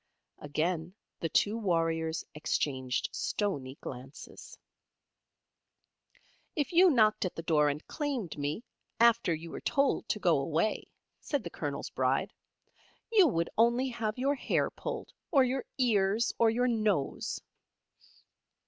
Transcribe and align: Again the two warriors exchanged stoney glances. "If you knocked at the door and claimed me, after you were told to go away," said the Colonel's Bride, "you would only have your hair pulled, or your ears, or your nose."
Again 0.39 0.95
the 1.19 1.29
two 1.29 1.55
warriors 1.59 2.25
exchanged 2.33 3.09
stoney 3.11 3.75
glances. 3.81 4.57
"If 6.55 6.73
you 6.73 6.89
knocked 6.89 7.23
at 7.23 7.35
the 7.35 7.43
door 7.43 7.69
and 7.69 7.85
claimed 7.85 8.35
me, 8.35 8.63
after 8.99 9.31
you 9.31 9.51
were 9.51 9.61
told 9.61 10.09
to 10.09 10.17
go 10.19 10.39
away," 10.39 10.85
said 11.19 11.43
the 11.43 11.51
Colonel's 11.51 11.91
Bride, 11.91 12.33
"you 13.11 13.27
would 13.27 13.51
only 13.59 13.89
have 13.89 14.17
your 14.17 14.33
hair 14.33 14.71
pulled, 14.71 15.13
or 15.29 15.43
your 15.43 15.65
ears, 15.77 16.33
or 16.39 16.49
your 16.49 16.67
nose." 16.67 17.39